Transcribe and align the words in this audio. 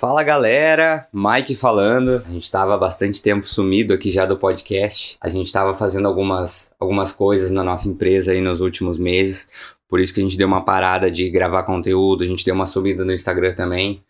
Fala 0.00 0.22
galera, 0.22 1.06
Mike 1.12 1.54
falando. 1.54 2.22
A 2.26 2.30
gente 2.30 2.44
estava 2.44 2.74
bastante 2.78 3.20
tempo 3.20 3.46
sumido 3.46 3.92
aqui 3.92 4.10
já 4.10 4.24
do 4.24 4.34
podcast. 4.34 5.18
A 5.20 5.28
gente 5.28 5.44
estava 5.44 5.74
fazendo 5.74 6.08
algumas, 6.08 6.72
algumas 6.80 7.12
coisas 7.12 7.50
na 7.50 7.62
nossa 7.62 7.86
empresa 7.86 8.32
aí 8.32 8.40
nos 8.40 8.62
últimos 8.62 8.96
meses. 8.96 9.50
Por 9.86 10.00
isso 10.00 10.14
que 10.14 10.20
a 10.20 10.22
gente 10.22 10.38
deu 10.38 10.48
uma 10.48 10.64
parada 10.64 11.10
de 11.10 11.28
gravar 11.28 11.64
conteúdo, 11.64 12.24
a 12.24 12.26
gente 12.26 12.46
deu 12.46 12.54
uma 12.54 12.64
subida 12.64 13.04
no 13.04 13.12
Instagram 13.12 13.52
também. 13.52 14.02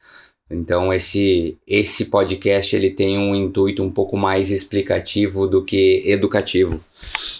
Então 0.51 0.93
esse 0.93 1.57
esse 1.67 2.07
podcast 2.07 2.75
ele 2.75 2.91
tem 2.91 3.17
um 3.17 3.35
intuito 3.35 3.85
um 3.85 3.91
pouco 3.91 4.17
mais 4.17 4.51
explicativo 4.51 5.47
do 5.47 5.65
que 5.65 6.03
educativo. 6.05 6.81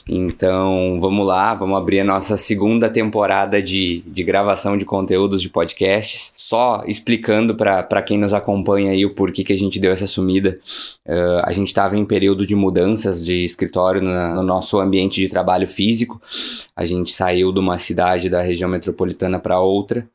Então 0.09 0.99
vamos 1.01 1.27
lá, 1.27 1.55
vamos 1.55 1.77
abrir 1.77 2.01
a 2.01 2.05
nossa 2.05 2.37
segunda 2.37 2.89
temporada 2.89 3.61
de, 3.63 4.03
de 4.07 4.23
gravação 4.23 4.77
de 4.77 4.85
conteúdos 4.85 5.43
de 5.43 5.49
podcasts. 5.49 6.33
Só 6.37 6.83
explicando 6.87 7.55
para 7.55 8.03
quem 8.03 8.19
nos 8.19 8.33
acompanha 8.33 8.93
aí 8.93 9.05
o 9.05 9.15
porquê 9.15 9.45
que 9.45 9.53
a 9.53 9.59
gente 9.59 9.79
deu 9.79 9.93
essa 9.93 10.07
sumida. 10.07 10.59
Uh, 11.07 11.43
a 11.45 11.53
gente 11.53 11.69
estava 11.69 11.97
em 11.97 12.05
período 12.05 12.47
de 12.47 12.55
mudanças 12.55 13.25
de 13.25 13.45
escritório 13.45 14.03
na, 14.03 14.35
no 14.35 14.43
nosso 14.43 14.81
ambiente 14.81 15.21
de 15.21 15.29
trabalho 15.29 15.69
físico. 15.69 16.21
A 16.75 16.85
gente 16.85 17.13
saiu 17.13 17.53
de 17.53 17.61
uma 17.61 17.79
cidade 17.79 18.29
da 18.29 18.41
região 18.41 18.71
metropolitana 18.71 19.39
para 19.39 19.61
outra. 19.61 20.09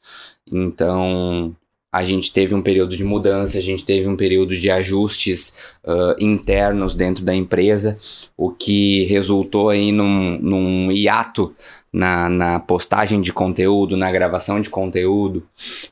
Então 0.52 1.56
a 1.96 2.04
gente 2.04 2.30
teve 2.34 2.54
um 2.54 2.62
período 2.62 2.98
de 2.98 3.06
mudança, 3.06 3.58
a 3.58 3.62
gente 3.62 3.86
teve 3.86 4.06
um 4.06 4.18
período 4.18 4.54
de 4.54 4.70
ajustes 4.70 5.56
uh, 5.82 6.14
internos 6.20 6.94
dentro 6.94 7.24
da 7.24 7.34
empresa, 7.34 7.98
o 8.36 8.52
que 8.52 9.06
resultou 9.06 9.70
aí 9.70 9.94
num, 9.94 10.38
num 10.42 10.92
hiato 10.92 11.56
na, 11.94 12.30
na, 12.30 12.60
postagem 12.60 13.22
de 13.22 13.32
conteúdo, 13.32 13.96
na 13.96 14.12
gravação 14.12 14.60
de 14.60 14.70
conteúdo, 14.70 15.42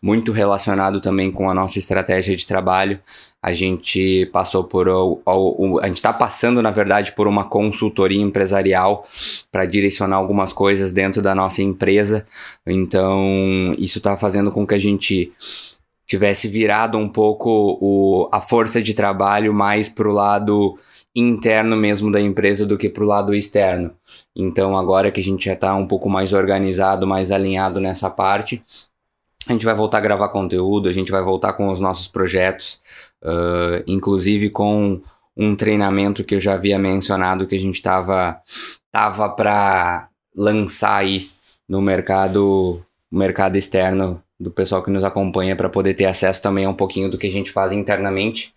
muito 0.01 0.33
relacionado 0.33 0.99
também 0.99 1.31
com 1.31 1.49
a 1.49 1.53
nossa 1.53 1.79
estratégia 1.79 2.35
de 2.35 2.45
trabalho. 2.45 2.99
A 3.41 3.53
gente 3.53 4.25
passou 4.33 4.65
por. 4.65 4.89
a 4.89 5.87
gente 5.87 5.97
está 5.97 6.11
passando, 6.11 6.61
na 6.61 6.71
verdade, 6.71 7.13
por 7.13 7.27
uma 7.27 7.45
consultoria 7.45 8.21
empresarial 8.21 9.07
para 9.49 9.65
direcionar 9.65 10.17
algumas 10.17 10.51
coisas 10.51 10.91
dentro 10.91 11.21
da 11.21 11.33
nossa 11.33 11.61
empresa. 11.61 12.25
Então, 12.67 13.73
isso 13.77 13.99
está 13.99 14.17
fazendo 14.17 14.51
com 14.51 14.67
que 14.67 14.75
a 14.75 14.79
gente 14.79 15.31
tivesse 16.13 16.47
virado 16.47 16.95
um 16.95 17.09
pouco 17.09 17.49
o, 17.81 18.29
a 18.31 18.39
força 18.39 18.83
de 18.83 18.93
trabalho 18.93 19.51
mais 19.51 19.89
para 19.89 20.07
o 20.07 20.11
lado 20.11 20.77
interno 21.15 21.75
mesmo 21.75 22.11
da 22.11 22.21
empresa 22.21 22.67
do 22.67 22.77
que 22.77 22.87
para 22.87 23.03
o 23.03 23.07
lado 23.07 23.33
externo. 23.33 23.91
Então, 24.35 24.77
agora 24.77 25.09
que 25.09 25.19
a 25.19 25.23
gente 25.23 25.45
já 25.45 25.53
está 25.53 25.73
um 25.73 25.87
pouco 25.87 26.07
mais 26.07 26.31
organizado, 26.31 27.07
mais 27.07 27.31
alinhado 27.31 27.79
nessa 27.81 28.11
parte, 28.11 28.63
a 29.47 29.53
gente 29.53 29.65
vai 29.65 29.73
voltar 29.73 29.97
a 29.97 30.01
gravar 30.01 30.29
conteúdo, 30.29 30.87
a 30.87 30.91
gente 30.91 31.11
vai 31.11 31.23
voltar 31.23 31.53
com 31.53 31.69
os 31.69 31.79
nossos 31.79 32.07
projetos, 32.07 32.79
uh, 33.23 33.83
inclusive 33.87 34.51
com 34.51 35.01
um 35.35 35.55
treinamento 35.55 36.23
que 36.23 36.35
eu 36.35 36.39
já 36.39 36.53
havia 36.53 36.77
mencionado 36.77 37.47
que 37.47 37.55
a 37.55 37.59
gente 37.59 37.75
estava 37.75 38.39
tava 38.91 39.27
para 39.29 40.09
lançar 40.35 40.97
aí 40.97 41.27
no 41.67 41.81
mercado, 41.81 42.85
mercado 43.11 43.55
externo 43.55 44.21
do 44.39 44.51
pessoal 44.51 44.83
que 44.83 44.91
nos 44.91 45.03
acompanha 45.03 45.55
para 45.55 45.69
poder 45.69 45.93
ter 45.93 46.05
acesso 46.05 46.41
também 46.41 46.65
a 46.65 46.69
um 46.69 46.73
pouquinho 46.73 47.09
do 47.09 47.17
que 47.17 47.27
a 47.27 47.31
gente 47.31 47.51
faz 47.51 47.71
internamente 47.71 48.53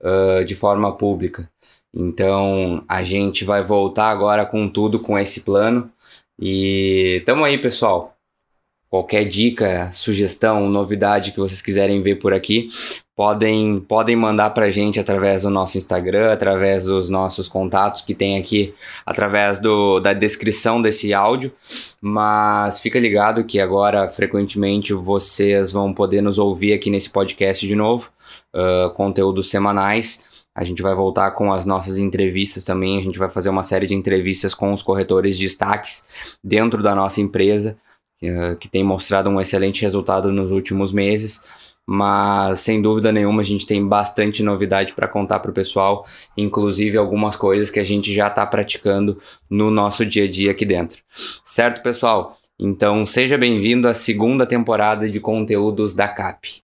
uh, 0.00 0.44
de 0.44 0.54
forma 0.54 0.96
pública. 0.96 1.50
Então 1.94 2.84
a 2.88 3.02
gente 3.02 3.44
vai 3.44 3.62
voltar 3.62 4.10
agora 4.10 4.44
com 4.44 4.68
tudo 4.68 4.98
com 4.98 5.18
esse 5.18 5.40
plano 5.40 5.90
e 6.40 7.22
tamo 7.26 7.44
aí, 7.44 7.58
pessoal. 7.58 8.14
Qualquer 8.90 9.24
dica, 9.24 9.90
sugestão, 9.92 10.68
novidade 10.68 11.32
que 11.32 11.38
vocês 11.38 11.60
quiserem 11.60 12.00
ver 12.00 12.16
por 12.16 12.32
aqui, 12.32 12.70
podem, 13.18 13.80
podem 13.80 14.14
mandar 14.14 14.50
para 14.50 14.66
a 14.66 14.70
gente 14.70 15.00
através 15.00 15.42
do 15.42 15.50
nosso 15.50 15.76
Instagram, 15.76 16.32
através 16.32 16.84
dos 16.84 17.10
nossos 17.10 17.48
contatos 17.48 18.00
que 18.00 18.14
tem 18.14 18.38
aqui, 18.38 18.72
através 19.04 19.58
do, 19.58 19.98
da 19.98 20.12
descrição 20.12 20.80
desse 20.80 21.12
áudio. 21.12 21.52
Mas 22.00 22.78
fica 22.78 22.96
ligado 22.96 23.42
que 23.42 23.58
agora, 23.58 24.08
frequentemente, 24.08 24.94
vocês 24.94 25.72
vão 25.72 25.92
poder 25.92 26.20
nos 26.20 26.38
ouvir 26.38 26.72
aqui 26.72 26.90
nesse 26.90 27.10
podcast 27.10 27.66
de 27.66 27.74
novo, 27.74 28.08
uh, 28.54 28.88
conteúdos 28.90 29.50
semanais. 29.50 30.24
A 30.54 30.62
gente 30.62 30.80
vai 30.80 30.94
voltar 30.94 31.32
com 31.32 31.52
as 31.52 31.66
nossas 31.66 31.98
entrevistas 31.98 32.62
também. 32.62 33.00
A 33.00 33.02
gente 33.02 33.18
vai 33.18 33.28
fazer 33.28 33.48
uma 33.48 33.64
série 33.64 33.88
de 33.88 33.96
entrevistas 33.96 34.54
com 34.54 34.72
os 34.72 34.80
corretores 34.80 35.36
de 35.36 35.44
destaques 35.44 36.06
dentro 36.42 36.84
da 36.84 36.94
nossa 36.94 37.20
empresa, 37.20 37.76
que 38.60 38.68
tem 38.68 38.84
mostrado 38.84 39.28
um 39.28 39.40
excelente 39.40 39.82
resultado 39.82 40.32
nos 40.32 40.52
últimos 40.52 40.92
meses 40.92 41.40
mas 41.90 42.60
sem 42.60 42.82
dúvida 42.82 43.10
nenhuma 43.10 43.40
a 43.40 43.44
gente 43.44 43.66
tem 43.66 43.82
bastante 43.82 44.42
novidade 44.42 44.92
para 44.92 45.08
contar 45.08 45.40
para 45.40 45.50
o 45.50 45.54
pessoal, 45.54 46.06
inclusive 46.36 46.98
algumas 46.98 47.34
coisas 47.34 47.70
que 47.70 47.80
a 47.80 47.84
gente 47.84 48.12
já 48.12 48.26
está 48.26 48.44
praticando 48.44 49.18
no 49.48 49.70
nosso 49.70 50.04
dia 50.04 50.24
a 50.24 50.28
dia 50.28 50.50
aqui 50.50 50.66
dentro. 50.66 50.98
Certo, 51.42 51.82
pessoal? 51.82 52.36
Então 52.60 53.06
seja 53.06 53.38
bem-vindo 53.38 53.88
à 53.88 53.94
segunda 53.94 54.44
temporada 54.44 55.08
de 55.08 55.18
conteúdos 55.18 55.94
da 55.94 56.06
CAP. 56.06 56.67